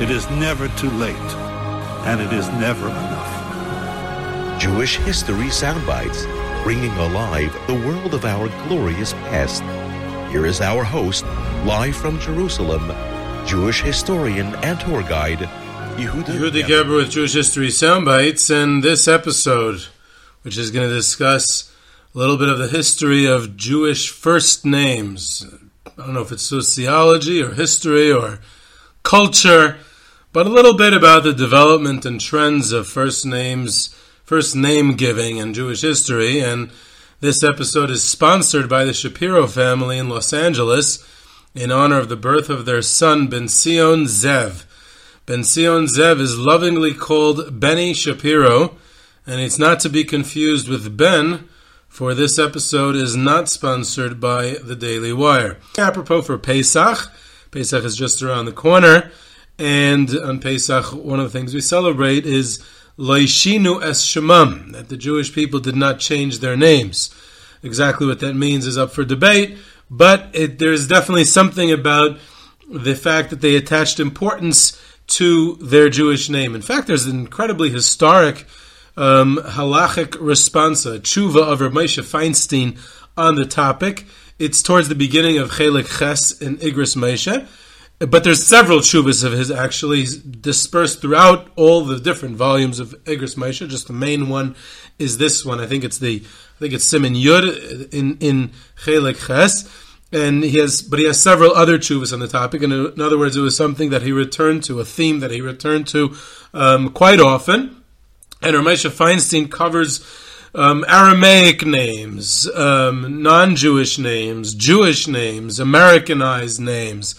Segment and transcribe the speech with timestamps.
[0.00, 1.14] it is never too late,
[2.06, 4.58] and it is never enough.
[4.58, 6.24] Jewish History Soundbites,
[6.62, 9.62] bringing alive the world of our glorious past.
[10.32, 11.24] Here is our host,
[11.66, 12.90] live from Jerusalem,
[13.46, 15.40] Jewish historian and tour guide,
[15.98, 19.84] Yehuda, Yehuda Geberer with Jewish History Soundbites, and this episode,
[20.42, 21.70] which is going to discuss
[22.14, 25.44] a little bit of the history of Jewish first names.
[25.86, 28.38] I don't know if it's sociology or history or
[29.02, 29.78] culture,
[30.32, 33.88] but a little bit about the development and trends of first names,
[34.24, 36.40] first name giving in Jewish history.
[36.40, 36.70] And
[37.20, 41.04] this episode is sponsored by the Shapiro family in Los Angeles
[41.54, 44.64] in honor of the birth of their son, Ben Sion Zev.
[45.26, 48.76] Ben Sion Zev is lovingly called Benny Shapiro,
[49.26, 51.48] and it's not to be confused with Ben,
[51.88, 55.58] for this episode is not sponsored by the Daily Wire.
[55.76, 57.10] Apropos for Pesach,
[57.50, 59.10] Pesach is just around the corner,
[59.60, 62.64] and on Pesach, one of the things we celebrate is
[62.98, 67.14] Laishinu es Shemam, that the Jewish people did not change their names.
[67.62, 69.58] Exactly what that means is up for debate,
[69.90, 72.18] but it, there's definitely something about
[72.70, 76.54] the fact that they attached importance to their Jewish name.
[76.54, 78.46] In fact, there's an incredibly historic
[78.96, 82.78] um, halachic responsa, tshuva of Rav Feinstein
[83.16, 84.06] on the topic.
[84.38, 87.46] It's towards the beginning of Chelik Ches in Igros Moshe,
[88.06, 90.06] but there's several tshuvas of his actually
[90.40, 93.68] dispersed throughout all the different volumes of Igros Moshe.
[93.68, 94.56] Just the main one
[94.98, 95.60] is this one.
[95.60, 98.52] I think it's the I think it's Siman Yud in in
[98.84, 99.68] Chelik Ches.
[100.12, 102.62] And he has, but he has several other chuvas on the topic.
[102.64, 105.40] And in other words, it was something that he returned to, a theme that he
[105.40, 106.16] returned to
[106.52, 107.82] um, quite often.
[108.42, 110.04] And Ramesha Feinstein covers
[110.52, 117.14] um, Aramaic names, um, non-Jewish names, Jewish names, Americanized names.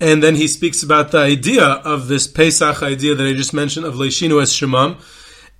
[0.00, 3.84] And then he speaks about the idea of this Pesach idea that I just mentioned
[3.84, 5.00] of Leishinu es Shemam.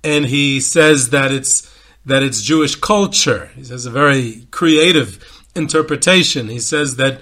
[0.03, 1.69] And he says that it's,
[2.05, 3.51] that it's Jewish culture.
[3.55, 6.47] He says a very creative interpretation.
[6.47, 7.19] He says that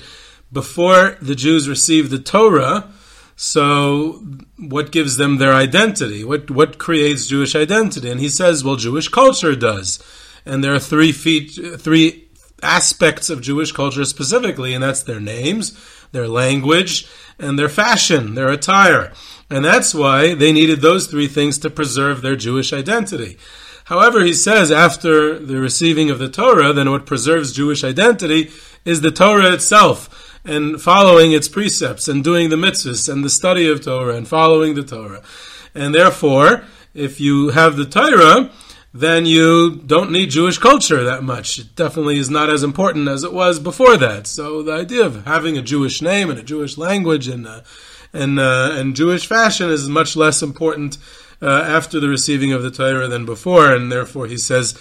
[0.51, 2.91] before the Jews received the Torah,
[3.35, 4.23] so
[4.57, 6.23] what gives them their identity?
[6.23, 8.09] What what creates Jewish identity?
[8.09, 9.99] And he says, well, Jewish culture does.
[10.45, 12.26] And there are three feet, three
[12.63, 15.77] aspects of Jewish culture specifically, and that's their names,
[16.11, 17.07] their language,
[17.39, 19.13] and their fashion, their attire.
[19.49, 23.37] And that's why they needed those three things to preserve their Jewish identity.
[23.85, 28.51] However, he says after the receiving of the Torah, then what preserves Jewish identity
[28.83, 33.69] is the Torah itself and following its precepts and doing the mitzvahs and the study
[33.69, 35.21] of Torah and following the Torah.
[35.73, 36.63] And therefore,
[36.93, 38.49] if you have the Torah,
[38.99, 41.59] then you don't need Jewish culture that much.
[41.59, 44.25] It definitely is not as important as it was before that.
[44.25, 47.61] So the idea of having a Jewish name and a Jewish language and uh,
[48.11, 50.97] and uh, and Jewish fashion is much less important
[51.41, 54.75] uh, after the receiving of the Torah than before, and therefore he says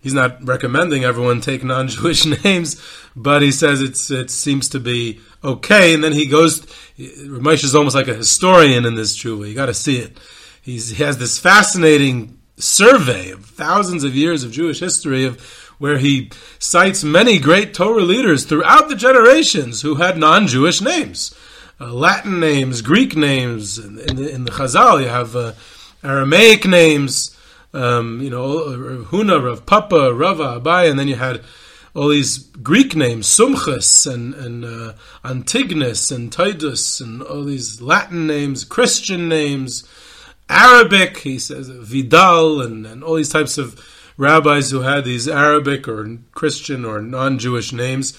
[0.00, 2.82] he's not recommending everyone take non-Jewish names,
[3.14, 5.92] but he says it's it seems to be okay.
[5.92, 6.64] And then he goes,
[6.98, 9.46] Ramesh is almost like a historian in this tshuva.
[9.46, 10.16] You got to see it.
[10.62, 15.40] He's, he has this fascinating survey of thousands of years of Jewish history of
[15.78, 21.34] where he cites many great Torah leaders throughout the generations who had non-Jewish names.
[21.80, 23.78] Uh, Latin names, Greek names.
[23.78, 25.52] In, in, the, in the Chazal, you have uh,
[26.04, 27.34] Aramaic names,
[27.72, 28.58] um, you know,
[29.04, 31.40] Huna, Rav Papa, Rava, Abai, and then you had
[31.94, 34.92] all these Greek names, Sumchus and, and uh,
[35.24, 39.88] Antigonus and Titus, and all these Latin names, Christian names,
[40.50, 43.80] Arabic, he says, Vidal, and, and all these types of
[44.16, 48.18] rabbis who had these Arabic or Christian or non Jewish names.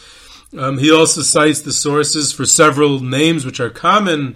[0.58, 4.36] Um, he also cites the sources for several names which are common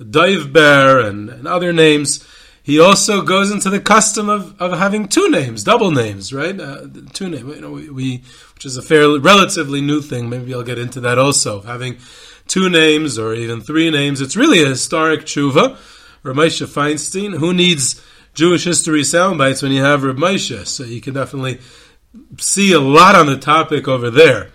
[0.00, 2.26] Doivber and, and other names.
[2.62, 6.58] He also goes into the custom of, of having two names, double names, right?
[6.58, 8.16] Uh, two names, you know, we, we,
[8.54, 10.28] which is a fairly relatively new thing.
[10.28, 11.62] Maybe I'll get into that also.
[11.62, 11.98] Having
[12.48, 14.20] two names or even three names.
[14.20, 15.78] It's really a historic tshuva.
[16.26, 18.02] Ramesha Feinstein, who needs
[18.34, 20.66] Jewish history sound bites when you have Reb Moshe?
[20.66, 21.60] So you can definitely
[22.38, 24.50] see a lot on the topic over there.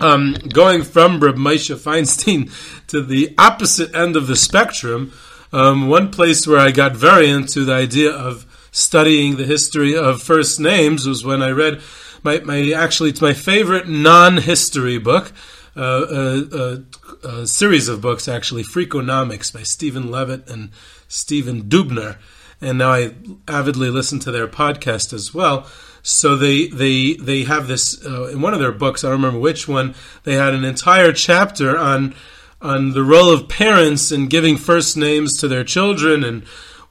[0.00, 2.50] Um, going from Reb Moshe Feinstein
[2.88, 5.12] to the opposite end of the spectrum,
[5.52, 10.20] um, one place where I got very into the idea of studying the history of
[10.20, 11.80] first names was when I read
[12.24, 15.32] my, my actually it's my favorite non-history book,
[15.80, 16.84] a,
[17.24, 20.70] a, series of books actually, Freakonomics by Steven Levitt and
[21.08, 22.18] Stephen Dubner,
[22.60, 23.14] and now I
[23.48, 25.66] avidly listen to their podcast as well.
[26.02, 29.02] So they they they have this uh, in one of their books.
[29.02, 29.94] I don't remember which one.
[30.24, 32.14] They had an entire chapter on
[32.60, 36.44] on the role of parents in giving first names to their children and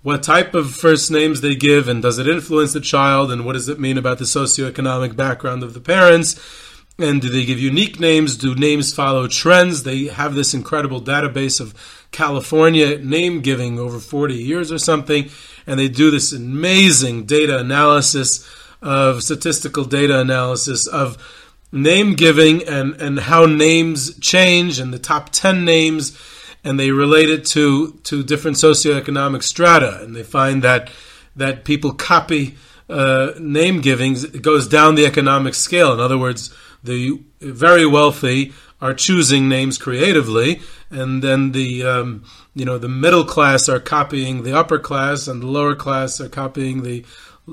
[0.04, 3.54] what type of first names they give and does it influence the child and what
[3.54, 6.40] does it mean about the socioeconomic background of the parents
[7.00, 8.38] and do they give unique names?
[8.38, 9.84] Do names follow trends?
[9.84, 11.74] They have this incredible database of
[12.12, 15.32] california name giving over 40 years or something
[15.66, 18.48] and they do this amazing data analysis
[18.84, 21.18] of statistical data analysis of
[21.72, 26.18] name giving and, and how names change and the top 10 names
[26.64, 30.00] and they relate it to, to different socioeconomic strata.
[30.02, 30.90] And they find that
[31.36, 32.56] that people copy
[32.88, 35.94] uh, name givings it goes down the economic scale.
[35.94, 42.66] In other words the very wealthy are choosing names creatively and then the um, you
[42.66, 46.84] know the middle class are copying the upper class and the lower class are copying
[46.84, 47.06] the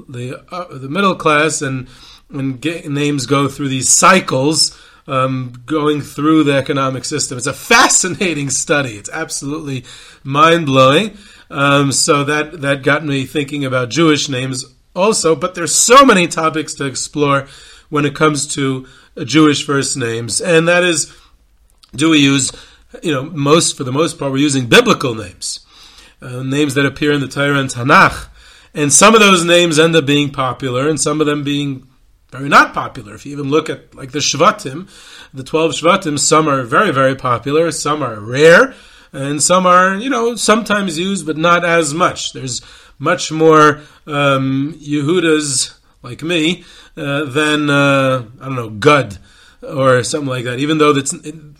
[0.09, 1.89] the uh, the middle class and
[2.31, 7.37] and get, names go through these cycles um, going through the economic system.
[7.37, 8.97] It's a fascinating study.
[8.97, 9.85] It's absolutely
[10.23, 11.17] mind blowing.
[11.51, 15.35] Um, so that that got me thinking about Jewish names also.
[15.35, 17.49] But there's so many topics to explore
[17.91, 18.87] when it comes to
[19.25, 21.15] Jewish first names, and that is,
[21.95, 22.53] do we use,
[23.03, 25.61] you know, most for the most part, we're using biblical names,
[26.23, 28.29] uh, names that appear in the Torah and Tanakh,
[28.73, 31.87] and some of those names end up being popular, and some of them being
[32.31, 33.15] very not popular.
[33.15, 34.89] If you even look at like the Shvatim,
[35.35, 38.75] the 12 Shvatim, some are very, very popular, some are rare,
[39.13, 42.33] and some are, you know, sometimes used, but not as much.
[42.33, 42.63] There's
[42.99, 46.65] much more um, Yehudas, like me,
[46.97, 49.19] uh, than, uh, I don't know, Gud
[49.63, 50.59] or something like that.
[50.59, 51.11] Even though it,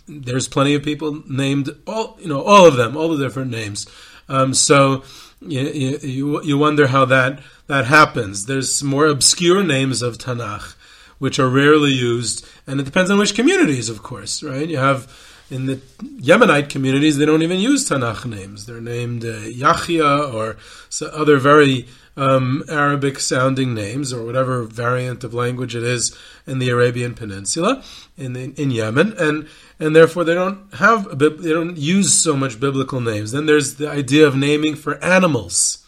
[0.07, 3.87] there's plenty of people named, all, you know, all of them, all the different names.
[4.27, 5.03] Um, so
[5.41, 5.61] you,
[6.01, 8.45] you, you wonder how that that happens.
[8.45, 10.75] There's more obscure names of Tanakh,
[11.19, 14.67] which are rarely used, and it depends on which communities, of course, right?
[14.67, 15.07] You have
[15.51, 18.65] in the Yemenite communities, they don't even use Tanakh names.
[18.65, 20.55] They're named uh, Yahya or
[21.01, 26.17] other very um, Arabic sounding names or whatever variant of language it is
[26.47, 27.83] in the Arabian Peninsula
[28.17, 29.13] in, in, in Yemen.
[29.17, 29.47] And
[29.79, 33.31] and therefore they don't have they don't use so much biblical names.
[33.31, 35.85] Then there's the idea of naming for animals,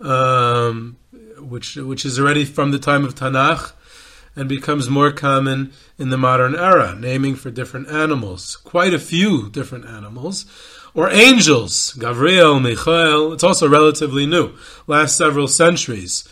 [0.00, 0.96] um,
[1.38, 3.72] which which is already from the time of Tanakh
[4.36, 9.48] and becomes more common in the modern era, naming for different animals, quite a few
[9.50, 10.44] different animals,
[10.94, 13.32] or angels, Gabriel, Michael.
[13.32, 14.54] It's also relatively new,
[14.86, 16.28] last several centuries.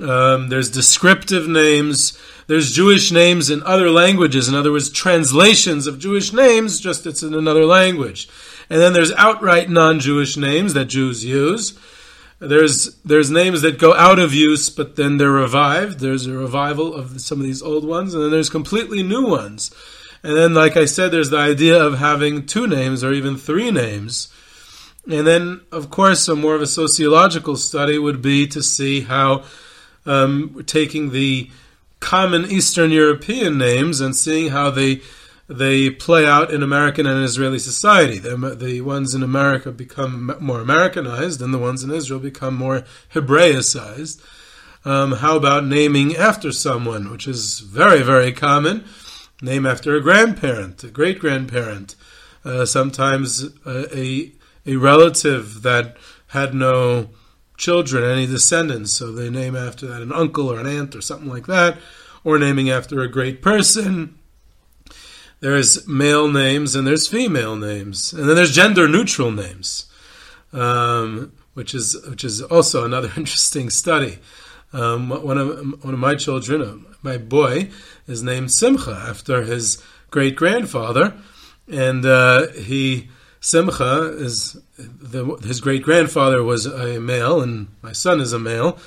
[0.00, 2.18] Um, there's descriptive names.
[2.48, 4.48] There's Jewish names in other languages.
[4.48, 8.28] In other words, translations of Jewish names, just it's in another language.
[8.68, 11.78] And then there's outright non-Jewish names that Jews use.
[12.38, 16.00] There's there's names that go out of use, but then they're revived.
[16.00, 19.70] There's a revival of some of these old ones, and then there's completely new ones.
[20.22, 23.70] And then, like I said, there's the idea of having two names or even three
[23.70, 24.28] names.
[25.08, 29.44] And then, of course, a more of a sociological study would be to see how
[30.04, 31.48] um, taking the
[32.00, 35.00] common Eastern European names and seeing how they
[35.48, 38.18] they play out in American and Israeli society.
[38.18, 42.84] The, the ones in America become more Americanized, and the ones in Israel become more
[43.14, 44.20] Hebraicized.
[44.84, 48.84] Um, how about naming after someone, which is very, very common?
[49.42, 51.94] Name after a grandparent, a great grandparent,
[52.44, 54.32] uh, sometimes a, a,
[54.64, 55.96] a relative that
[56.28, 57.10] had no
[57.56, 61.28] children, any descendants, so they name after that an uncle or an aunt or something
[61.28, 61.78] like that,
[62.24, 64.18] or naming after a great person.
[65.46, 69.86] There's male names and there's female names, and then there's gender neutral names,
[70.52, 74.18] um, which is which is also another interesting study.
[74.72, 77.70] Um, one of one of my children, uh, my boy,
[78.08, 81.14] is named Simcha after his great grandfather,
[81.70, 88.20] and uh, he Simcha is the, his great grandfather was a male, and my son
[88.20, 88.78] is a male,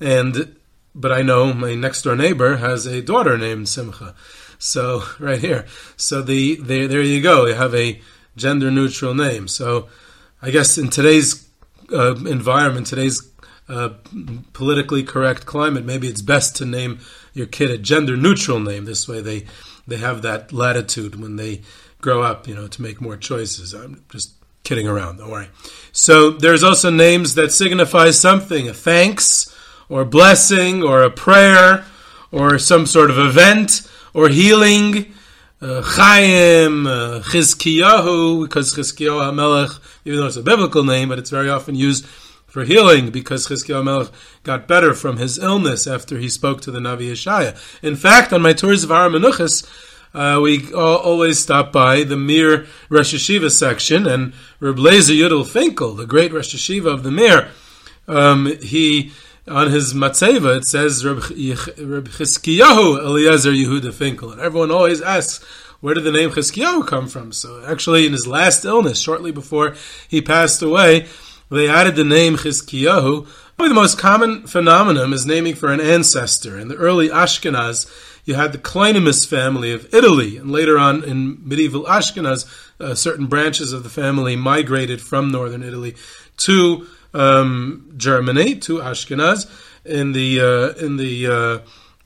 [0.00, 0.56] and
[0.96, 4.16] but I know my next door neighbor has a daughter named Simcha.
[4.58, 7.46] So right here, so the, the there you go.
[7.46, 8.00] You have a
[8.36, 9.48] gender neutral name.
[9.48, 9.88] So
[10.40, 11.48] I guess in today's
[11.92, 13.28] uh, environment, today's
[13.68, 13.90] uh,
[14.52, 16.98] politically correct climate, maybe it's best to name
[17.34, 18.84] your kid a gender neutral name.
[18.84, 19.44] This way, they
[19.86, 21.62] they have that latitude when they
[22.00, 23.74] grow up, you know, to make more choices.
[23.74, 24.32] I'm just
[24.64, 25.18] kidding around.
[25.18, 25.48] Don't worry.
[25.92, 29.54] So there's also names that signify something: a thanks,
[29.88, 31.84] or blessing, or a prayer,
[32.30, 35.12] or some sort of event, or healing.
[35.60, 41.30] Uh, Chaim, uh, Chizkiyahu, because Chizkiyahu HaMelech, even though it's a biblical name, but it's
[41.30, 42.06] very often used
[42.48, 44.08] for healing because Chizkiyahu Melech
[44.42, 47.56] got better from his illness after he spoke to the Navi Yeshaya.
[47.82, 49.10] In fact, on my tours of Har
[50.14, 55.94] uh, we always stop by the Mir Rosh Yeshiva section, and Reb Lezer Yudel Finkel,
[55.94, 57.50] the great Rosh Yeshiva of the Mir,
[58.08, 59.12] um, he
[59.48, 65.44] on his matzeva it says Reb, Chizkiyahu Eliezer Yehuda Finkel, and everyone always asks.
[65.80, 67.30] Where did the name Chizkiyahu come from?
[67.30, 69.76] So actually, in his last illness, shortly before
[70.08, 71.06] he passed away,
[71.50, 73.28] they added the name Chizkiyahu.
[73.56, 76.58] Probably the most common phenomenon is naming for an ancestor.
[76.58, 77.88] In the early Ashkenaz,
[78.24, 82.44] you had the Kalonymus family of Italy, and later on in medieval Ashkenaz,
[82.80, 85.94] uh, certain branches of the family migrated from northern Italy
[86.38, 89.50] to um, Germany, to Ashkenaz,
[89.84, 91.58] in the uh, in the uh,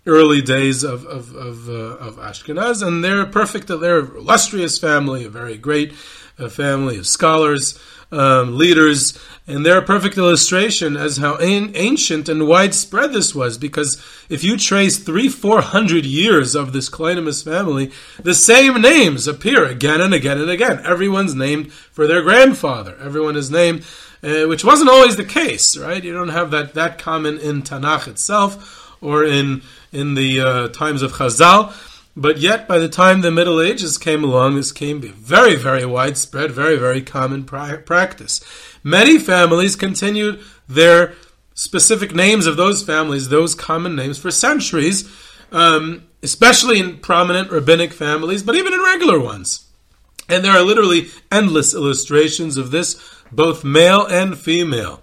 [0.07, 3.69] early days of of of, uh, of, Ashkenaz, and they're perfect.
[3.69, 5.93] They're an illustrious family, a very great
[6.39, 7.79] uh, family of scholars
[8.13, 13.59] um, leaders, and they're a perfect illustration as how an- ancient and widespread this was.
[13.59, 13.97] Because
[14.29, 17.91] if you trace three, four hundred years of this Kalonymus family,
[18.23, 20.81] the same names appear again and again and again.
[20.85, 22.97] Everyone's named for their grandfather.
[23.01, 23.85] Everyone is named,
[24.23, 26.05] uh, which wasn't always the case, right?
[26.05, 31.03] You don't have that that common in Tanakh itself or in in the uh, times
[31.03, 31.73] of Chazal.
[32.15, 35.57] But yet, by the time the Middle Ages came along, this came to be very,
[35.57, 38.41] very widespread, very, very common pra- practice.
[38.85, 41.15] Many families continued their
[41.55, 45.11] specific names of those families, those common names, for centuries,
[45.53, 49.69] um, especially in prominent rabbinic families, but even in regular ones.
[50.29, 53.01] And there are literally endless illustrations of this,
[53.31, 55.03] both male and female.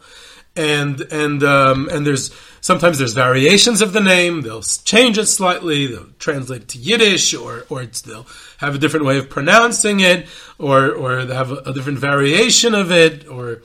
[0.59, 4.41] And and um, and there's Sometimes there's variations of the name.
[4.41, 5.87] They'll change it slightly.
[5.87, 10.91] They'll translate to Yiddish, or or they'll have a different way of pronouncing it, or
[10.91, 13.61] or they have a, a different variation of it, or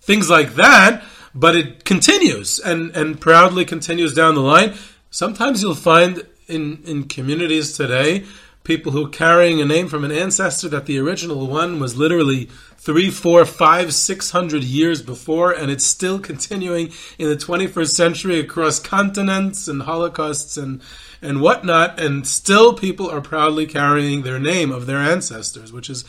[0.00, 1.04] things like that.
[1.34, 4.74] But it continues and and proudly continues down the line.
[5.10, 8.24] Sometimes you'll find in in communities today
[8.64, 12.46] people who are carrying a name from an ancestor that the original one was literally
[12.76, 18.40] three, four, five, six hundred years before, and it's still continuing in the 21st century
[18.40, 20.80] across continents and holocausts and
[21.22, 26.04] and whatnot, and still people are proudly carrying their name of their ancestors, which is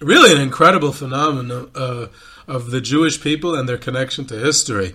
[0.00, 2.06] really an incredible phenomenon uh,
[2.46, 4.94] of the Jewish people and their connection to history.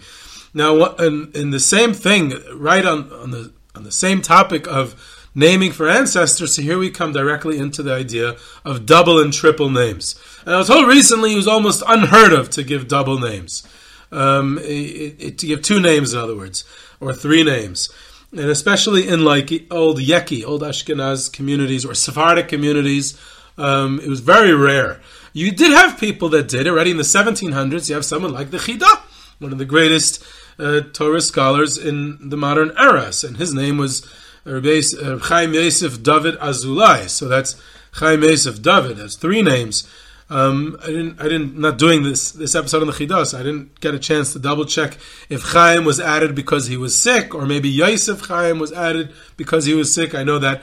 [0.54, 5.19] Now, in, in the same thing, right on, on the on the same topic of
[5.36, 6.56] naming for ancestors.
[6.56, 10.20] So here we come directly into the idea of double and triple names.
[10.46, 13.68] And I was told recently it was almost unheard of to give double names.
[14.12, 16.64] Um, it, it, to give two names, in other words,
[17.00, 17.90] or three names.
[18.32, 23.20] And especially in like old Yeki, old Ashkenaz communities or Sephardic communities,
[23.58, 25.02] um, it was very rare.
[25.34, 27.90] You did have people that did already in the 1700s.
[27.90, 29.02] You have someone like the Chida,
[29.40, 30.24] one of the greatest
[30.58, 34.08] uh, Torah scholars in the modern era, and his name was
[34.46, 34.82] Rabbi
[35.22, 37.10] Chaim Yosef David Azulai.
[37.10, 37.62] So that's
[37.94, 38.98] Chaim Yosef David.
[38.98, 39.88] That's three names.
[40.30, 41.20] Um, I didn't.
[41.20, 41.58] I didn't.
[41.58, 43.38] Not doing this this episode on the Chidas.
[43.38, 46.96] I didn't get a chance to double check if Chaim was added because he was
[46.96, 50.14] sick, or maybe Yosef Chaim was added because he was sick.
[50.14, 50.62] I know that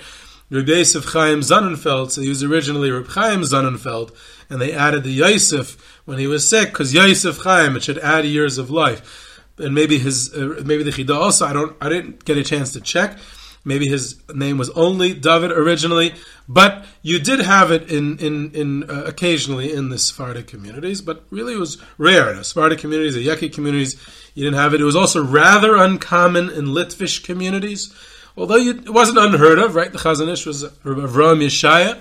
[0.50, 2.12] Rabbi Yosef Chaim Sonnenfeld.
[2.12, 4.14] So he was originally Rabbi Chaim Sonnenfeld,
[4.48, 8.24] and they added the Yosef when he was sick because Yosef Chaim it should add
[8.24, 9.42] years of life.
[9.58, 11.44] And maybe his, uh, maybe the Chidah also.
[11.44, 11.76] I don't.
[11.80, 13.18] I didn't get a chance to check.
[13.66, 16.14] Maybe his name was only David originally,
[16.48, 21.24] but you did have it in in, in uh, occasionally in the Sephardic communities, but
[21.30, 22.32] really it was rare.
[22.32, 23.96] In Sephardic communities, the Yeki communities,
[24.34, 24.80] you didn't have it.
[24.80, 27.92] It was also rather uncommon in Litvish communities,
[28.36, 29.74] although you, it wasn't unheard of.
[29.74, 32.00] Right, the Chazon Ish was Avraham Yeshaya,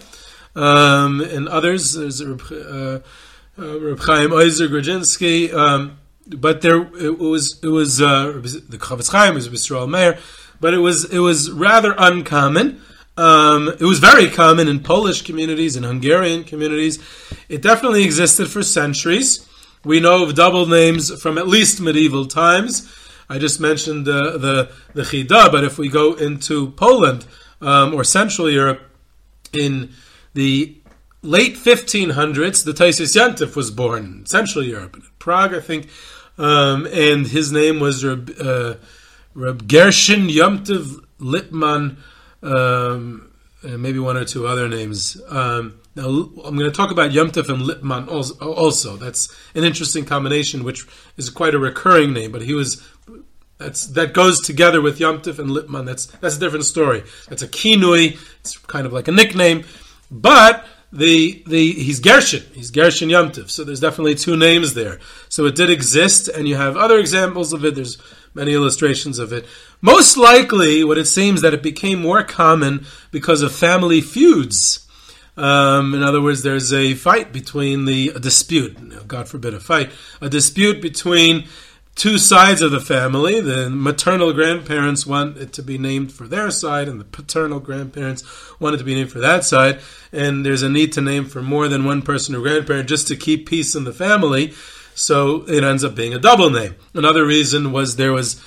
[0.55, 1.93] um, and others.
[1.93, 3.01] There's uh,
[3.57, 5.51] uh, Reb Chaim Oizer Grodzinski.
[5.51, 10.19] Um, but there it was it was uh, the Chofetz Chaim was Yisrael Meir
[10.59, 12.81] but it was it was rather uncommon.
[13.17, 16.99] Um, it was very common in Polish communities and Hungarian communities.
[17.47, 19.47] It definitely existed for centuries.
[19.85, 22.91] we know of double names from at least medieval times.
[23.29, 27.25] I just mentioned the the the Chida, but if we go into Poland
[27.61, 28.81] um, or Central Europe,
[29.53, 29.93] in
[30.33, 30.75] the
[31.21, 35.87] late 1500s, the Tosfos Yom Tov was born in Central Europe, in Prague, I think,
[36.37, 38.77] um, and his name was uh,
[39.35, 41.97] Reb Gershon Yomtiv Lipman,
[42.41, 45.21] um, and maybe one or two other names.
[45.29, 48.07] Um, now, I'm going to talk about Yomtiv and Lipman
[48.41, 48.97] also.
[48.97, 50.85] That's an interesting combination, which
[51.17, 52.81] is quite a recurring name, but he was
[53.57, 55.85] that's that goes together with Yomtiv and Lipman.
[55.85, 57.03] That's that's a different story.
[57.29, 58.19] That's a kinui.
[58.41, 59.63] It's kind of like a nickname,
[60.11, 62.43] but the the he's Gershon.
[62.53, 63.49] He's Gershon Yomtiv.
[63.49, 64.99] So there's definitely two names there.
[65.29, 67.75] So it did exist, and you have other examples of it.
[67.75, 67.97] There's
[68.35, 69.45] many illustrations of it.
[69.81, 74.85] Most likely, what it seems that it became more common because of family feuds.
[75.37, 79.07] Um, in other words, there's a fight between the a dispute.
[79.07, 81.47] God forbid a fight, a dispute between
[81.95, 83.41] two sides of the family.
[83.41, 88.23] The maternal grandparents want it to be named for their side, and the paternal grandparents
[88.59, 89.79] want it to be named for that side.
[90.11, 93.15] And there's a need to name for more than one person or grandparent just to
[93.15, 94.53] keep peace in the family.
[94.95, 96.75] So it ends up being a double name.
[96.93, 98.41] Another reason was there was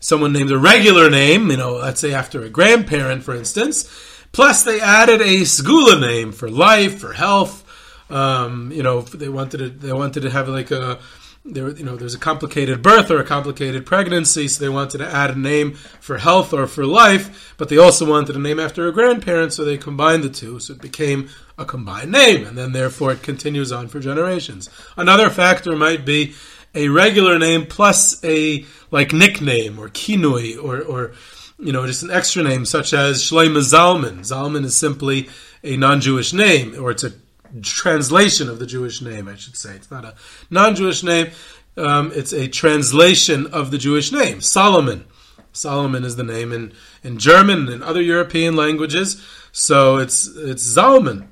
[0.00, 3.88] someone named a regular name, you know, let's say after a grandparent, for instance.
[4.32, 7.66] Plus, they added a segula name for life, for health.
[8.10, 10.98] Um, you know, they wanted to they wanted to have like a
[11.44, 15.10] there, you know, there's a complicated birth or a complicated pregnancy, so they wanted to
[15.10, 18.86] add a name for health or for life, but they also wanted a name after
[18.86, 22.72] a grandparent, so they combined the two, so it became a combined name, and then
[22.72, 24.68] therefore it continues on for generations.
[24.96, 26.34] Another factor might be
[26.74, 31.12] a regular name plus a like nickname or kinui or or
[31.58, 34.20] you know just an extra name such as Shlomo Zalman.
[34.20, 35.28] Zalman is simply
[35.64, 37.12] a non-Jewish name, or it's a
[37.62, 39.74] translation of the Jewish name, I should say.
[39.74, 40.14] It's not a
[40.50, 41.30] non Jewish name,
[41.76, 45.04] um, it's a translation of the Jewish name, Solomon.
[45.52, 51.26] Solomon is the name in, in German and other European languages, so it's it's Zalman.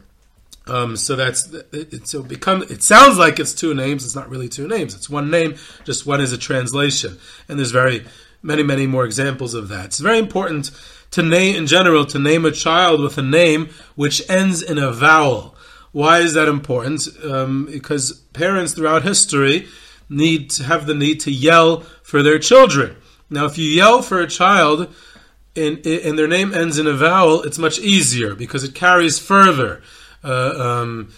[0.67, 2.63] Um, so that's it, so become.
[2.63, 4.05] It sounds like it's two names.
[4.05, 4.95] It's not really two names.
[4.95, 5.55] It's one name.
[5.85, 8.07] Just one is a translation, and there's very
[8.43, 9.87] many many more examples of that.
[9.87, 10.71] It's very important
[11.13, 14.93] to name in general to name a child with a name which ends in a
[14.93, 15.55] vowel.
[15.93, 17.09] Why is that important?
[17.25, 19.67] Um, because parents throughout history
[20.09, 22.97] need to have the need to yell for their children.
[23.31, 24.95] Now, if you yell for a child
[25.55, 29.83] and, and their name ends in a vowel, it's much easier because it carries further.
[30.25, 31.13] Uh, um,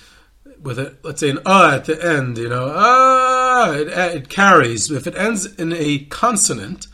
[0.62, 4.90] with a, let's say an ah at the end, you know, ah, it, it carries.
[4.90, 6.86] If it ends in a consonant,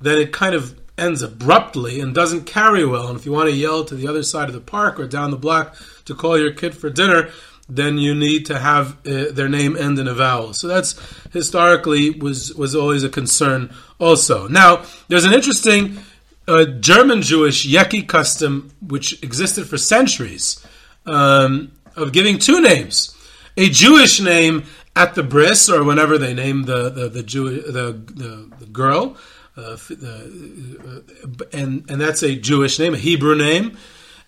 [0.00, 3.08] then it kind of ends abruptly and doesn't carry well.
[3.08, 5.30] And if you want to yell to the other side of the park or down
[5.30, 5.74] the block
[6.10, 7.30] to call your kid for dinner,
[7.68, 10.52] then you need to have uh, their name end in a vowel.
[10.52, 10.98] So that's
[11.32, 13.72] historically was was always a concern.
[13.98, 15.98] Also, now there's an interesting
[16.48, 20.64] uh, German Jewish yeki custom which existed for centuries
[21.06, 23.16] um, of giving two names:
[23.56, 24.64] a Jewish name
[24.96, 29.16] at the bris or whenever they name the the the, Jew, the, the, the girl,
[29.56, 30.26] uh, uh,
[31.52, 33.76] and and that's a Jewish name, a Hebrew name,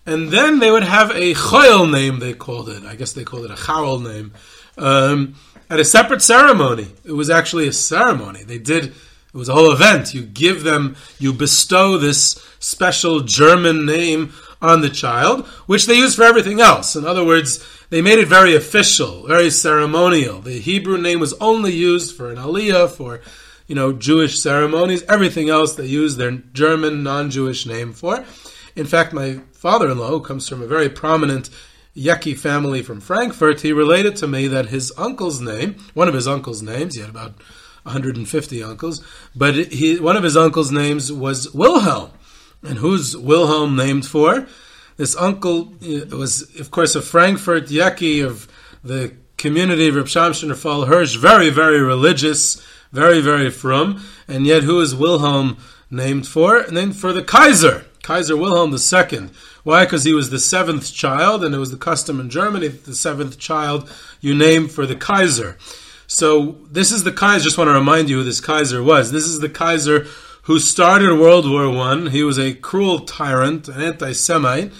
[0.05, 2.19] and then they would have a choil name.
[2.19, 2.83] They called it.
[2.83, 4.33] I guess they called it a chawal name.
[4.77, 5.35] Um,
[5.69, 8.43] at a separate ceremony, it was actually a ceremony.
[8.43, 8.85] They did.
[8.85, 10.13] It was a whole event.
[10.13, 16.15] You give them, you bestow this special German name on the child, which they use
[16.15, 16.95] for everything else.
[16.95, 20.39] In other words, they made it very official, very ceremonial.
[20.39, 23.21] The Hebrew name was only used for an aliyah, for
[23.67, 25.03] you know, Jewish ceremonies.
[25.03, 28.23] Everything else they use their German non-Jewish name for.
[28.75, 31.49] In fact, my father-in-law, who comes from a very prominent
[31.95, 36.27] Yeki family from Frankfurt, he related to me that his uncle's name, one of his
[36.27, 37.33] uncle's names, he had about
[37.83, 39.03] 150 uncles,
[39.35, 42.11] but he, one of his uncle's names was Wilhelm.
[42.63, 44.47] And who's Wilhelm named for?
[44.95, 48.47] This uncle uh, was, of course, a Frankfurt Yeki of
[48.83, 54.63] the community of Reb Shamshon Fall Hirsch, very, very religious, very, very from, and yet
[54.63, 55.57] who is Wilhelm
[55.91, 56.65] named for?
[56.71, 59.29] Named for the Kaiser, Kaiser Wilhelm II.
[59.63, 59.85] Why?
[59.85, 62.93] Because he was the seventh child, and it was the custom in Germany that the
[62.93, 63.89] seventh child
[64.21, 65.57] you name for the Kaiser.
[66.05, 67.45] So this is the Kaiser.
[67.45, 69.11] Just want to remind you who this Kaiser was.
[69.11, 70.05] This is the Kaiser
[70.43, 72.07] who started World War One.
[72.07, 74.73] He was a cruel tyrant, an anti-Semite.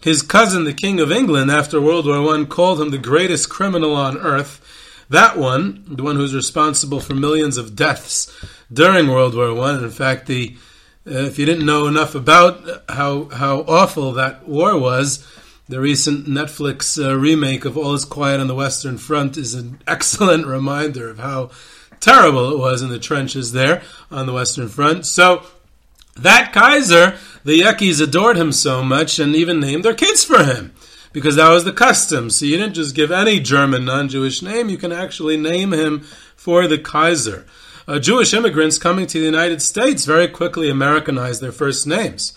[0.00, 3.94] His cousin, the King of England, after World War One, called him the greatest criminal
[3.94, 4.60] on earth.
[5.08, 8.28] That one, the one who's responsible for millions of deaths
[8.72, 9.84] during World War One.
[9.84, 10.56] In fact, the
[11.06, 15.26] if you didn't know enough about how how awful that war was,
[15.68, 19.80] the recent Netflix uh, remake of All Is Quiet on the Western Front is an
[19.86, 21.50] excellent reminder of how
[22.00, 25.06] terrible it was in the trenches there on the Western Front.
[25.06, 25.44] So
[26.16, 30.74] that Kaiser, the Yekis adored him so much and even named their kids for him
[31.12, 32.30] because that was the custom.
[32.30, 36.00] So you didn't just give any German non-Jewish name; you can actually name him
[36.34, 37.46] for the Kaiser.
[37.88, 42.32] Uh, Jewish immigrants coming to the United States very quickly Americanized their first names.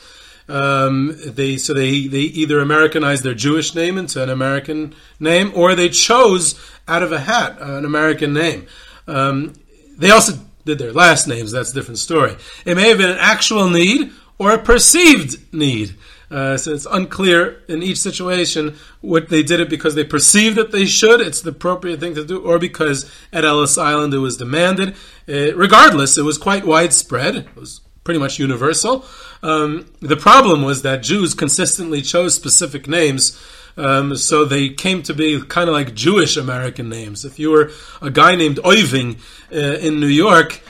[0.47, 5.75] Um, they so they they either Americanized their Jewish name into an American name, or
[5.75, 8.65] they chose out of a hat an American name.
[9.07, 9.53] Um,
[9.97, 10.33] they also
[10.65, 11.51] did their last names.
[11.51, 12.35] That's a different story.
[12.65, 15.95] It may have been an actual need or a perceived need.
[16.31, 20.71] Uh, so it's unclear in each situation what they did it because they perceived that
[20.71, 21.21] they should.
[21.21, 24.95] It's the appropriate thing to do, or because at Ellis Island it was demanded.
[25.27, 27.35] Uh, regardless, it was quite widespread.
[27.35, 29.05] It was pretty much universal.
[29.41, 33.39] Um, the problem was that Jews consistently chose specific names.
[33.77, 37.23] Um, so they came to be kind of like Jewish American names.
[37.23, 39.19] If you were a guy named Oiving
[39.51, 40.61] uh, in New York,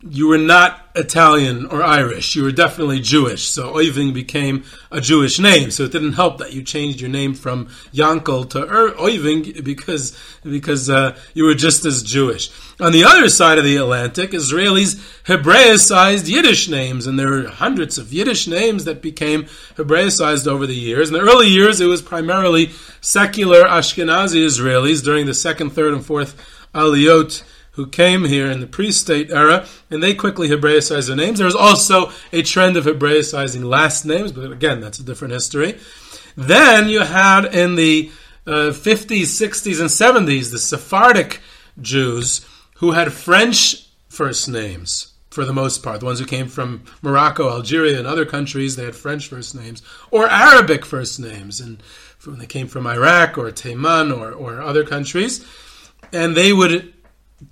[0.00, 2.36] you were not Italian or Irish.
[2.36, 3.48] You were definitely Jewish.
[3.48, 5.72] So Oiving became a Jewish name.
[5.72, 10.16] So it didn't help that you changed your name from Yankel to er- Oiving because
[10.44, 12.50] because uh, you were just as Jewish.
[12.80, 17.98] On the other side of the Atlantic, Israelis Hebraicized Yiddish names, and there are hundreds
[17.98, 21.08] of Yiddish names that became Hebraicized over the years.
[21.08, 26.06] In the early years, it was primarily secular Ashkenazi Israelis during the second, third, and
[26.06, 26.36] fourth
[26.72, 27.42] Aliyot
[27.78, 31.38] who came here in the pre-state era, and they quickly Hebraicized their names.
[31.38, 35.78] There was also a trend of Hebraicizing last names, but again, that's a different history.
[36.36, 38.10] Then you had in the
[38.48, 41.40] uh, 50s, 60s, and 70s the Sephardic
[41.80, 42.44] Jews
[42.78, 46.00] who had French first names for the most part.
[46.00, 49.84] The ones who came from Morocco, Algeria, and other countries, they had French first names
[50.10, 51.80] or Arabic first names, and
[52.24, 55.46] when they came from Iraq or Taiman or, or other countries,
[56.12, 56.92] and they would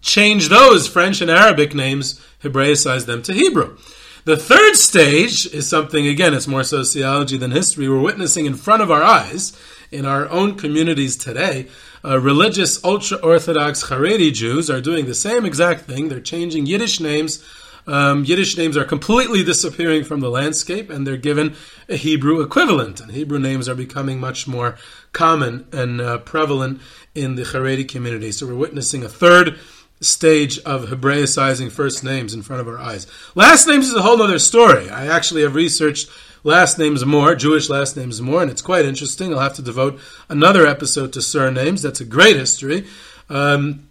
[0.01, 3.77] change those French and Arabic names, Hebraicize them to Hebrew.
[4.25, 7.89] The third stage is something, again, it's more sociology than history.
[7.89, 9.57] We're witnessing in front of our eyes,
[9.93, 11.69] in our own communities today,
[12.05, 16.09] uh, religious ultra Orthodox Haredi Jews are doing the same exact thing.
[16.09, 17.45] They're changing Yiddish names.
[17.87, 21.55] Um, Yiddish names are completely disappearing from the landscape and they're given
[21.89, 23.01] a Hebrew equivalent.
[23.01, 24.77] And Hebrew names are becoming much more
[25.13, 26.81] common and uh, prevalent
[27.15, 28.33] in the Haredi community.
[28.33, 29.59] So we're witnessing a third
[30.01, 33.07] stage of Hebraicizing first names in front of our eyes.
[33.35, 34.91] Last names is a whole other story.
[34.91, 36.11] I actually have researched
[36.45, 39.33] last names more, Jewish last names more, and it's quite interesting.
[39.33, 41.83] I'll have to devote another episode to surnames.
[41.83, 42.87] That's a great history.
[43.29, 43.89] Um,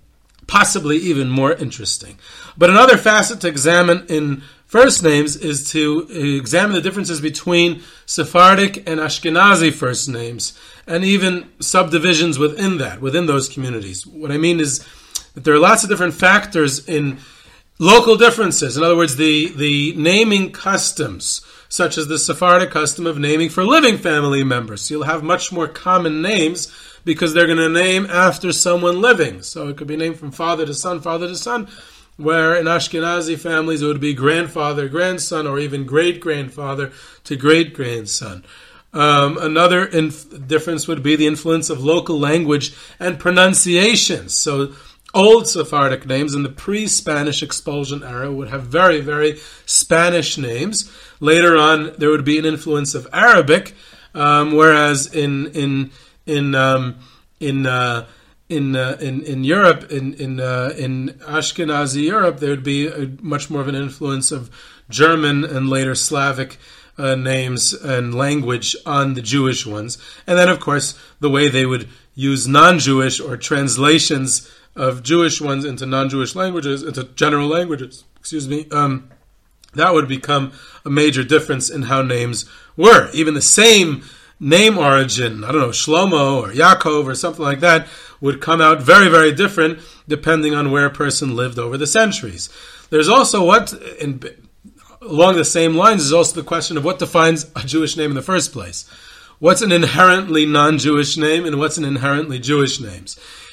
[0.48, 2.18] possibly even more interesting.
[2.58, 8.78] But another facet to examine in first names is to examine the differences between Sephardic
[8.88, 14.06] and Ashkenazi first names, and even subdivisions within that, within those communities.
[14.06, 14.86] What I mean is
[15.36, 17.20] that there are lots of different factors in
[17.78, 18.78] local differences.
[18.78, 23.64] In other words, the, the naming customs, such as the Sephardic custom of naming for
[23.64, 24.90] living family members.
[24.90, 29.42] You'll have much more common names because they're going to name after someone living.
[29.42, 31.68] So it could be named from father to son, father to son,
[32.18, 36.92] where in Ashkenazi families it would be grandfather, grandson, or even great grandfather
[37.26, 38.46] to great grandson.
[38.94, 44.30] Um, another inf- difference would be the influence of local language and pronunciation.
[44.30, 44.74] So
[45.16, 50.92] old Sephardic names in the pre-Spanish expulsion era would have very, very Spanish names.
[51.20, 53.74] Later on, there would be an influence of Arabic,
[54.14, 55.92] um, whereas in in
[56.26, 56.96] in um,
[57.40, 58.06] in uh,
[58.50, 63.10] in, uh, in in Europe, in in uh, in Ashkenazi Europe, there would be a,
[63.22, 64.52] much more of an influence of
[64.90, 66.58] German and later Slavic
[66.98, 69.98] uh, names and language on the Jewish ones,
[70.28, 75.66] and then of course the way they would use non-Jewish or translations of Jewish ones
[75.66, 79.10] into non-Jewish languages, into general languages, excuse me, um,
[79.74, 80.52] that would become
[80.86, 83.10] a major difference in how names were.
[83.12, 84.04] Even the same
[84.40, 87.88] name origin, I don't know, Shlomo or Yaakov or something like that,
[88.22, 92.50] would come out very, very different depending on where a person lived over the centuries.
[92.90, 94.22] There's also what, in,
[95.02, 98.16] along the same lines, is also the question of what defines a Jewish name in
[98.16, 98.90] the first place.
[99.40, 103.06] What's an inherently non Jewish name and what's an inherently Jewish name?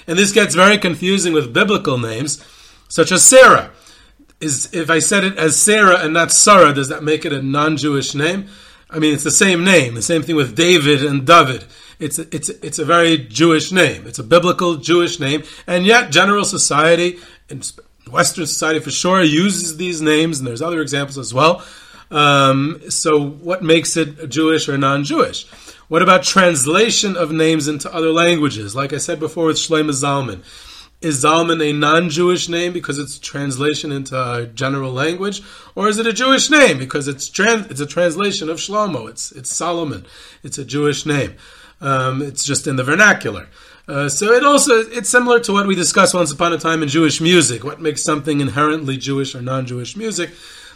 [0.06, 2.44] And this gets very confusing with biblical names,
[2.88, 3.70] such as Sarah.
[4.40, 7.40] Is if I said it as Sarah and not Sarah, does that make it a
[7.40, 8.48] non-Jewish name?
[8.90, 9.94] I mean, it's the same name.
[9.94, 11.64] The same thing with David and David.
[11.98, 14.06] It's a, it's it's a very Jewish name.
[14.06, 17.72] It's a biblical Jewish name, and yet general society and
[18.10, 21.64] Western society for sure uses these names, and there's other examples as well.
[22.10, 25.46] Um, so, what makes it Jewish or non-Jewish?
[25.92, 28.74] What about translation of names into other languages?
[28.74, 30.42] Like I said before with Shlomo Zalman.
[31.02, 35.42] Is Zalman a non-Jewish name because it's translation into a general language,
[35.74, 39.06] or is it a Jewish name because it's trans- it's a translation of Shlomo?
[39.10, 40.06] It's it's Solomon.
[40.42, 41.34] It's a Jewish name.
[41.82, 43.48] Um, it's just in the vernacular.
[43.86, 46.88] Uh, so it also it's similar to what we discussed once upon a time in
[46.88, 47.64] Jewish music.
[47.64, 50.30] What makes something inherently Jewish or non-Jewish music?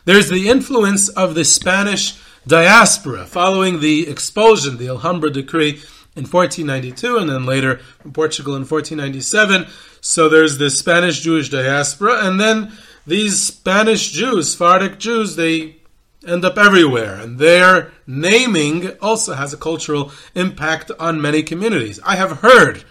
[0.05, 5.81] There's the influence of the Spanish diaspora following the expulsion, the Alhambra decree
[6.15, 9.67] in 1492, and then later from Portugal in 1497.
[10.01, 12.73] So there's the Spanish Jewish diaspora, and then
[13.07, 15.77] these Spanish Jews, Sephardic Jews, they
[16.27, 22.01] end up everywhere, and their naming also has a cultural impact on many communities.
[22.05, 22.85] I have heard,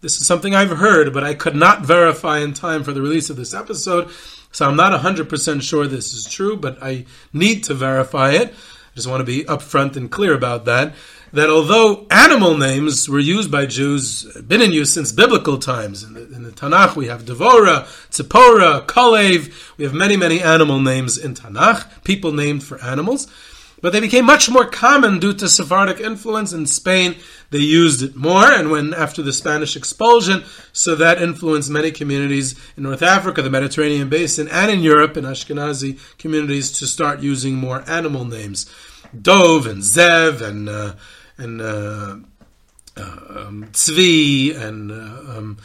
[0.00, 3.30] this is something I've heard, but I could not verify in time for the release
[3.30, 4.10] of this episode,
[4.52, 8.54] so I'm not 100% sure this is true, but I need to verify it.
[8.98, 10.92] Just want to be upfront and clear about that
[11.32, 16.02] that although animal names were used by Jews, been in use since biblical times.
[16.02, 19.54] In the, in the Tanakh, we have Devora, Tzipora, Kalev.
[19.76, 23.28] We have many, many animal names in Tanakh, people named for animals.
[23.80, 27.16] But they became much more common due to Sephardic influence in Spain.
[27.50, 32.58] They used it more, and when after the Spanish expulsion, so that influenced many communities
[32.76, 37.54] in North Africa, the Mediterranean basin, and in Europe, in Ashkenazi communities, to start using
[37.54, 38.66] more animal names.
[39.20, 40.94] Dove and Zev and uh,
[41.38, 42.16] and uh,
[42.96, 45.56] uh, um, Tzvi and uh, um,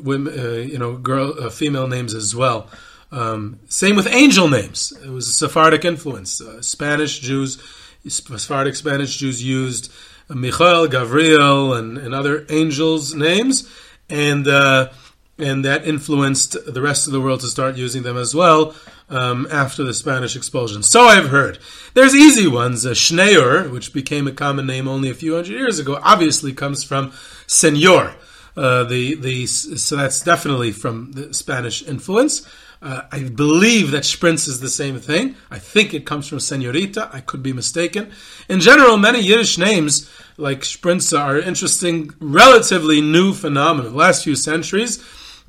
[0.00, 2.68] women, you know, girl, female names as well.
[3.12, 4.92] Um, same with angel names.
[5.04, 6.40] It was a Sephardic influence.
[6.40, 7.60] Uh, Spanish Jews,
[8.06, 9.92] Sephardic Spanish Jews used
[10.28, 13.68] uh, Michael, Gabriel, and, and other angels' names,
[14.08, 14.90] and uh,
[15.38, 18.74] and that influenced the rest of the world to start using them as well
[19.08, 20.82] um, after the Spanish expulsion.
[20.82, 21.58] So I've heard.
[21.94, 22.86] There's easy ones.
[22.86, 26.84] Uh, Schneur, which became a common name only a few hundred years ago, obviously comes
[26.84, 27.12] from
[27.46, 28.14] Senor.
[28.56, 32.46] Uh, the the so that's definitely from the Spanish influence.
[32.82, 35.36] Uh, I believe that Sprinz is the same thing.
[35.50, 37.10] I think it comes from Senorita.
[37.12, 38.10] I could be mistaken.
[38.48, 43.92] In general, many Yiddish names like Sprinz are interesting, relatively new phenomenon.
[43.92, 44.98] The last few centuries,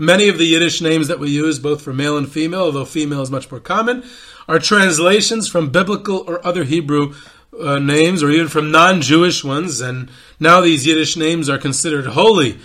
[0.02, 3.22] Many of the Yiddish names that we use, both for male and female, although female
[3.22, 4.04] is much more common,
[4.48, 7.13] are translations from biblical or other Hebrew
[7.60, 9.80] uh, names, or even from non-Jewish ones.
[9.80, 12.58] And now these Yiddish names are considered holy,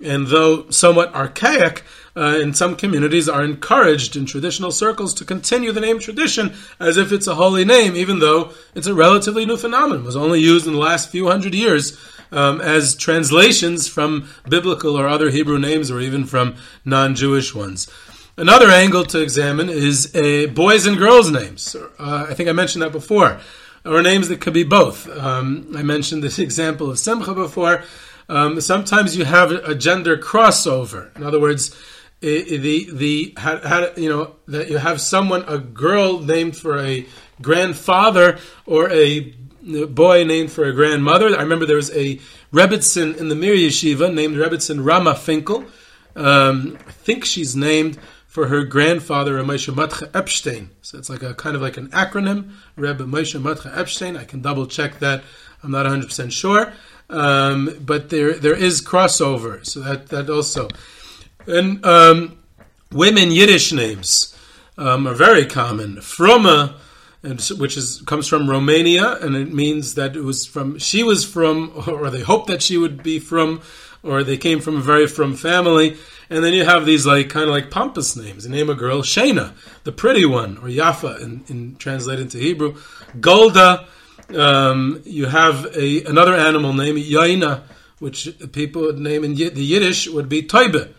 [0.00, 1.82] and though somewhat archaic,
[2.16, 6.96] uh, in some communities are encouraged in traditional circles to continue the name tradition as
[6.96, 10.04] if it's a holy name, even though it's a relatively new phenomenon.
[10.04, 11.98] It was only used in the last few hundred years
[12.30, 17.90] um, as translations from biblical or other Hebrew names or even from non Jewish ones.
[18.36, 21.76] Another angle to examine is a boys and girls names.
[21.98, 23.38] Uh, I think I mentioned that before,
[23.84, 25.08] or names that could be both.
[25.08, 27.84] Um, I mentioned this example of Simcha before.
[28.28, 31.14] Um, sometimes you have a gender crossover.
[31.14, 31.76] In other words,
[32.24, 33.34] the the
[34.00, 37.06] you know that you have someone a girl named for a
[37.42, 39.20] grandfather or a
[39.88, 41.36] boy named for a grandmother.
[41.36, 42.18] I remember there was a
[42.52, 45.64] Rebbitzin in the Mir Yeshiva named Rebbitzin Rama Finkel.
[46.16, 50.70] Um, I think she's named for her grandfather, Moshe Matcha Epstein.
[50.82, 54.16] So it's like a kind of like an acronym, Rebbe Moshe Matcha Epstein.
[54.16, 55.22] I can double check that.
[55.62, 56.72] I'm not 100% sure.
[57.10, 59.64] Um, but there there is crossover.
[59.66, 60.68] So that, that also.
[61.46, 62.38] And um,
[62.92, 64.36] women Yiddish names
[64.78, 65.96] um, are very common.
[65.96, 66.76] Froma
[67.56, 71.72] which is comes from Romania, and it means that it was from she was from,
[71.86, 73.62] or they hoped that she would be from,
[74.02, 75.96] or they came from a very from family.
[76.30, 78.44] And then you have these like kind of like pompous names.
[78.46, 79.52] You name a girl Shana,
[79.84, 82.76] the pretty one, or Yafa, in, in translated into Hebrew.
[83.20, 83.86] Golda.
[84.34, 87.62] Um, you have a another animal name Yaina,
[87.98, 90.92] which people name in the Yiddish would be Toibe.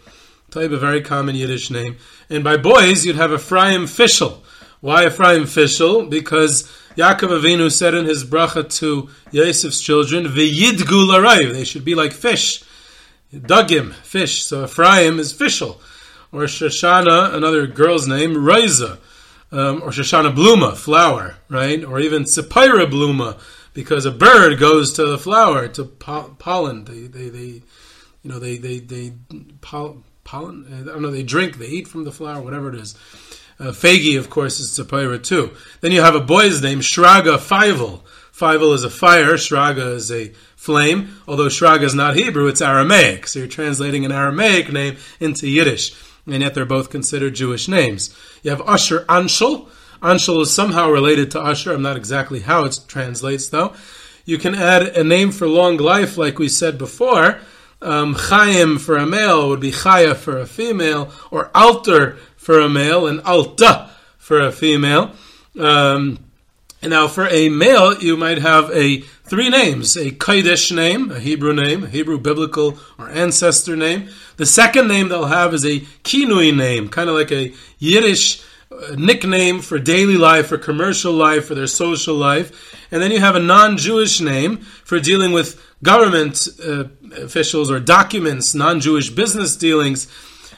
[0.56, 1.98] Toibe, a very common Yiddish name.
[2.30, 4.42] And by boys, you'd have Ephraim Fischel
[4.86, 6.08] why Ephraim Fischel?
[6.08, 11.96] Because Yaakov Avinu said in his bracha to Yosef's children, "V'yidgu l'rayv." They should be
[11.96, 12.64] like fish,
[13.34, 14.46] dugim, fish.
[14.46, 15.80] So Ephraim is Fischel,
[16.32, 19.00] or Shoshana, another girl's name, Raiza,
[19.52, 21.84] um, or Shoshana Bluma, flower, right?
[21.84, 23.40] Or even Tzipira Bluma,
[23.74, 26.86] because a bird goes to the flower to pollen.
[26.86, 27.64] They, they, they,
[28.22, 29.14] you know, they, they, they
[30.26, 30.68] pollen.
[30.70, 31.12] I don't know.
[31.12, 31.58] They drink.
[31.58, 32.42] They eat from the flower.
[32.42, 32.96] Whatever it is.
[33.58, 35.52] Uh, Fagi, of course, is Tzapira too.
[35.80, 38.02] Then you have a boy's name, Shraga Feivel.
[38.34, 41.16] Feivel is a fire, Shraga is a flame.
[41.26, 43.28] Although Shraga is not Hebrew, it's Aramaic.
[43.28, 45.96] So you're translating an Aramaic name into Yiddish.
[46.28, 48.14] And yet they're both considered Jewish names.
[48.44, 49.70] You have Usher Anshel.
[50.02, 51.72] Anshel is somehow related to Usher.
[51.72, 53.74] I'm not exactly how it translates though.
[54.26, 57.40] You can add a name for long life, like we said before.
[57.82, 62.70] Um, Chaim for a male would be Chaya for a female, or Alter for a
[62.70, 65.12] male, and Alta for a female.
[65.60, 66.20] Um,
[66.82, 71.20] and now, for a male, you might have a three names: a Kodesh name, a
[71.20, 74.10] Hebrew name, a Hebrew biblical or ancestor name.
[74.38, 78.44] The second name they'll have is a Kinui name, kind of like a Yiddish
[78.98, 82.76] nickname for daily life, for commercial life, for their social life.
[82.92, 86.86] And then you have a non-Jewish name for dealing with government uh,
[87.18, 90.08] officials or documents, non-Jewish business dealings.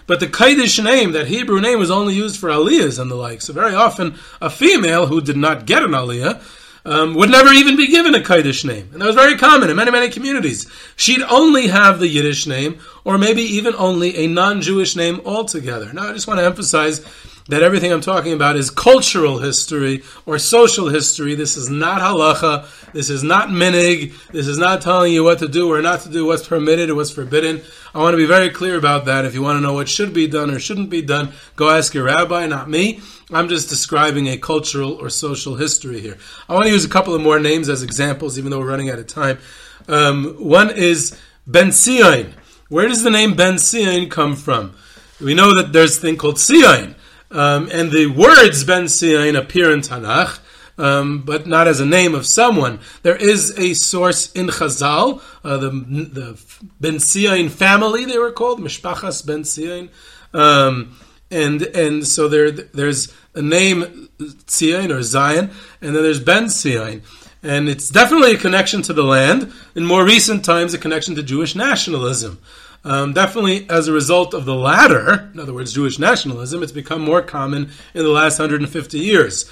[0.08, 3.42] But the Kaddish name, that Hebrew name, was only used for aliyahs and the like.
[3.42, 6.42] So very often, a female who did not get an aliyah
[6.86, 8.90] um, would never even be given a Kaddish name.
[8.94, 10.66] And that was very common in many, many communities.
[10.96, 15.92] She'd only have the Yiddish name, or maybe even only a non-Jewish name altogether.
[15.92, 17.06] Now, I just want to emphasize
[17.48, 21.36] that everything I'm talking about is cultural history or social history.
[21.36, 22.92] This is not halacha.
[22.92, 24.14] This is not minhag.
[24.32, 26.96] This is not telling you what to do or not to do, what's permitted or
[26.96, 27.62] what's forbidden.
[27.96, 29.26] I want to be very clear about that.
[29.26, 31.94] If you want to know what should be done or shouldn't be done, go ask
[31.94, 33.00] your rabbi, not me.
[33.32, 36.18] I'm just describing a cultural or social history here.
[36.48, 38.90] I want to use a couple of more names as examples, even though we're running
[38.90, 39.40] out of time.
[39.88, 42.36] Um, one is Ben Sion.
[42.70, 44.76] Where does the name Ben Sion come from?
[45.22, 46.96] We know that there's a thing called Sion.
[47.30, 50.40] Um, and the words Ben Sion appear in Tanakh,
[50.78, 52.80] um, but not as a name of someone.
[53.04, 56.42] There is a source in Chazal, uh, the, the
[56.80, 59.90] Ben Sion family, they were called, Mishpachas Ben Sion.
[60.34, 60.98] Um,
[61.30, 64.10] and and so there there's a name
[64.48, 67.02] Sion or Zion, and then there's Ben Sion.
[67.44, 69.54] And it's definitely a connection to the land.
[69.76, 72.40] In more recent times, a connection to Jewish nationalism.
[72.84, 77.02] Um, definitely as a result of the latter, in other words, Jewish nationalism, it's become
[77.02, 79.50] more common in the last 150 years.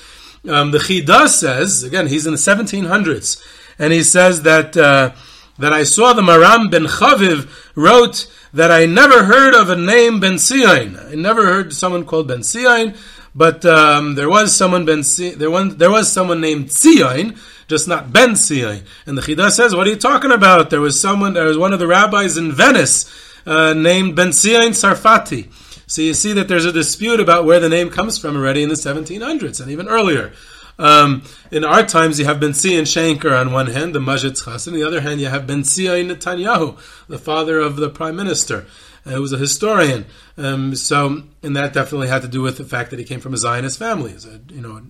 [0.48, 3.44] Um, the Chida says, again, he's in the 1700s,
[3.80, 5.12] and he says that uh,
[5.58, 10.20] that I saw the Maram ben Chaviv wrote that I never heard of a name
[10.20, 10.98] Ben Sion.
[10.98, 12.96] I never heard someone called Ben Sion,
[13.34, 15.04] but um, there was someone Ben
[15.38, 18.84] there, was, there was someone named Sion, just not Ben Sion.
[19.06, 20.70] And the Chida says, "What are you talking about?
[20.70, 21.34] There was someone.
[21.34, 23.10] There was one of the rabbis in Venice
[23.46, 25.52] uh, named Ben Sion Sarfati."
[25.88, 28.70] So you see that there's a dispute about where the name comes from already in
[28.70, 30.34] the 1700s and even earlier.
[30.78, 34.68] Um, in our times, you have Ben Sion Shenker on one hand, the Majid Chas,
[34.68, 38.66] on the other hand, you have Ben Sion Netanyahu, the father of the prime minister,
[39.06, 40.06] uh, who was a historian.
[40.38, 43.34] Um, so, and that definitely had to do with the fact that he came from
[43.34, 44.16] a Zionist family,
[44.50, 44.82] you know,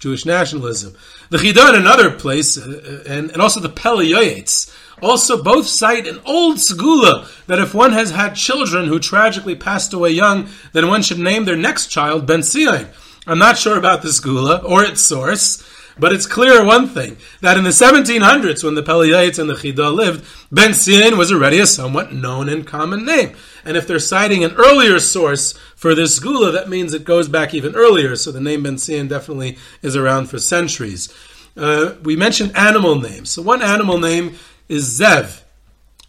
[0.00, 0.96] Jewish nationalism.
[1.28, 6.20] The Chida in another place, uh, and, and also the Pele Yoetz both cite an
[6.26, 11.02] old segula that if one has had children who tragically passed away young, then one
[11.02, 12.88] should name their next child Ben Sion.
[13.26, 15.62] I'm not sure about the segula or its source,
[16.00, 19.54] but it's clear one thing that in the 1700s, when the Pele Yoetz and the
[19.54, 23.36] Chida lived, Ben Sion was already a somewhat known and common name.
[23.64, 27.52] And if they're citing an earlier source for this gula, that means it goes back
[27.54, 28.16] even earlier.
[28.16, 31.12] So the name Ben Sion definitely is around for centuries.
[31.56, 33.30] Uh, we mentioned animal names.
[33.30, 34.36] So one animal name
[34.68, 35.42] is Zev.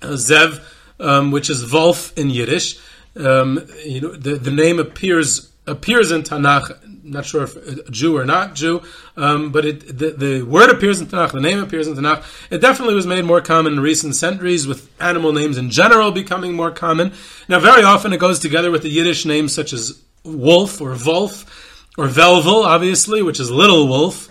[0.02, 0.64] Uh, Zev,
[1.00, 2.80] um, which is Wolf in Yiddish.
[3.16, 6.72] Um, you know, the, the name appears appears in Tanakh
[7.04, 8.82] not sure if a Jew or not Jew,
[9.18, 12.24] um, but it, the, the, word appears in Tanakh, the name appears in Tanakh.
[12.50, 16.54] It definitely was made more common in recent centuries, with animal names in general becoming
[16.54, 17.14] more common.
[17.48, 21.90] Now, very often it goes together with the Yiddish names such as wolf or wolf,
[21.98, 24.28] or velvel, obviously, which is little wolf.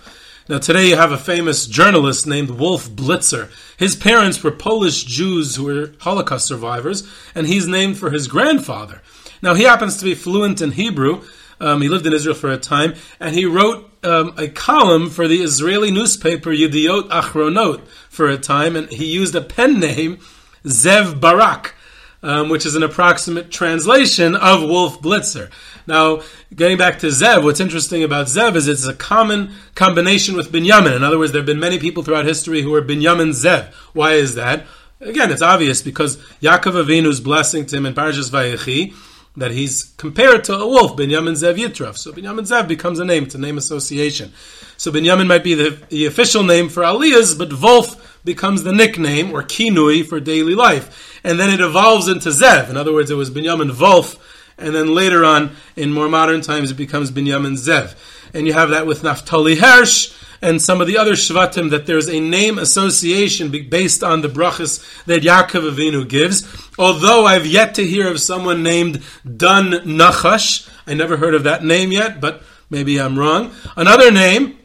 [0.49, 3.51] Now, today you have a famous journalist named Wolf Blitzer.
[3.77, 9.01] His parents were Polish Jews who were Holocaust survivors, and he's named for his grandfather.
[9.43, 11.23] Now, he happens to be fluent in Hebrew,
[11.61, 15.29] um, he lived in Israel for a time, and he wrote um, a column for
[15.29, 20.19] the Israeli newspaper Yediot Achronot for a time, and he used a pen name,
[20.65, 21.75] Zev Barak.
[22.23, 25.51] Um, which is an approximate translation of Wolf Blitzer.
[25.87, 26.21] Now,
[26.55, 30.95] getting back to Zev, what's interesting about Zev is it's a common combination with Binyamin.
[30.95, 33.73] In other words, there have been many people throughout history who are Binyamin Zev.
[33.95, 34.67] Why is that?
[35.01, 38.93] Again, it's obvious because Yaakov Avinu's blessing to him in Parashas Vayechi
[39.37, 41.97] that he's compared to a wolf, Binyamin Zev Yitraf.
[41.97, 44.33] So Binyamin Zev becomes a name, it's a name association.
[44.77, 49.33] So Binyamin might be the, the official name for Aliyahs, but Wolf becomes the nickname
[49.33, 51.21] or kinui for daily life.
[51.23, 52.71] And then it evolves into Zev.
[52.71, 54.17] In other words, it was Binyamin Wolf,
[54.59, 57.95] and then later on, in more modern times, it becomes Binyamin Zev.
[58.35, 62.09] And you have that with Naftali Hersh, and some of the other Shvatim that there's
[62.09, 66.47] a name association based on the brachas that Yaakov Avinu gives.
[66.79, 69.03] Although I've yet to hear of someone named
[69.37, 70.69] Dun Nachash.
[70.87, 73.53] I never heard of that name yet, but maybe I'm wrong.
[73.77, 74.59] Another name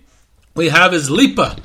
[0.56, 1.58] we have is Lipa.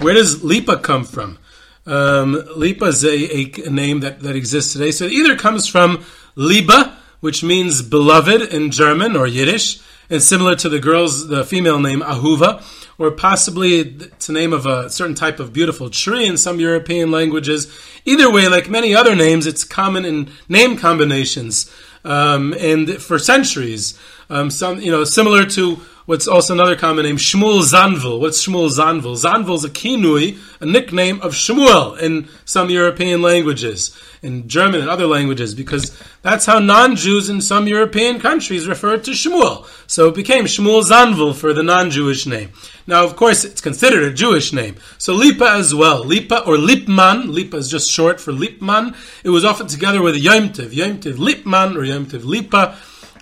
[0.00, 1.38] Where does Lipa come from?
[1.86, 4.90] Um, Lipa is a, a, name that, that exists today.
[4.90, 6.04] So it either comes from
[6.34, 11.80] Liba, which means beloved in German or Yiddish, and similar to the girl's, the female
[11.80, 12.62] name Ahuva,
[12.98, 17.10] or possibly it's the name of a certain type of beautiful tree in some European
[17.10, 17.72] languages.
[18.04, 21.70] Either way, like many other names, it's common in name combinations.
[22.04, 23.98] Um, and for centuries,
[24.30, 28.18] um, some you know similar to what's also another common name, Shmuel Zanvil.
[28.18, 29.14] What's Shmuel Zanvil?
[29.14, 34.88] Zanvil is a kinui, a nickname of Shmuel in some European languages, in German and
[34.88, 39.66] other languages, because that's how non-Jews in some European countries referred to Shmuel.
[39.86, 42.52] So it became Shmuel Zanvil for the non-Jewish name.
[42.86, 44.76] Now, of course, it's considered a Jewish name.
[44.96, 46.02] So Lipa as well.
[46.02, 47.28] Lipa or Lipman.
[47.28, 48.96] Lipa is just short for Lipman.
[49.24, 50.72] It was often together with Yom Tiv.
[50.72, 52.78] Yom Tiv Lipman or Yom Tiv Lipa.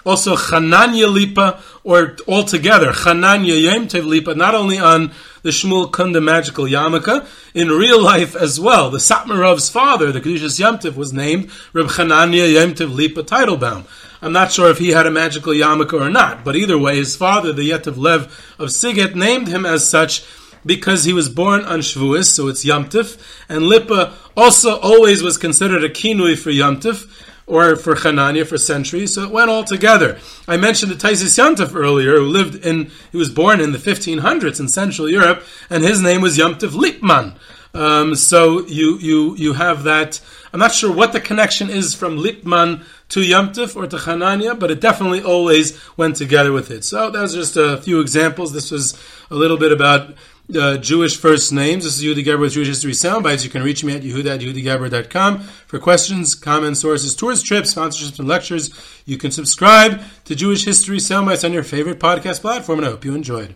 [0.06, 6.22] Also Chananya Lipa, or altogether Chananya Yom Tiv Lipa, not only on the Shmuel Kunda
[6.22, 8.88] magical yarmulke, in real life as well.
[8.88, 13.24] The Satmar Rov's father, the Kedushas Yom Tiv, was named Reb Chananya Yom Tiv Lipa
[13.24, 13.84] Teitelbaum.
[14.22, 17.16] I'm not sure if he had a magical yarmulke or not, but either way, his
[17.16, 20.24] father, the Yetiv Lev of Siget, named him as such
[20.64, 25.84] because he was born on Shavuos, so it's Yomtiv, and Lipa also always was considered
[25.84, 27.08] a kinui for Yomtiv
[27.46, 30.18] or for Hanania for centuries, so it went all together.
[30.48, 34.58] I mentioned the Tosfos Yomtiv earlier, who lived in, he was born in the 1500s
[34.58, 37.36] in Central Europe, and his name was Yomtiv Lipman.
[37.72, 40.20] Um, so you, you, you have that.
[40.52, 44.70] I'm not sure what the connection is from Lipman to Yomtiv or to Hanania, but
[44.70, 46.84] it definitely always went together with it.
[46.84, 48.52] So that's just a few examples.
[48.52, 48.98] This was
[49.30, 50.14] a little bit about
[50.54, 51.84] uh, Jewish first names.
[51.84, 53.44] This is Yehuda Geberer with Jewish History Soundbites.
[53.44, 58.28] You can reach me at yehuda at for questions, comments, sources, tours, trips, sponsorships, and
[58.28, 58.70] lectures.
[59.04, 63.04] You can subscribe to Jewish History Soundbites on your favorite podcast platform, and I hope
[63.04, 63.54] you enjoyed.